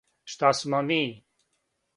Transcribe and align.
Шта 0.31 0.49
смо 0.59 0.79
ми? 0.87 1.01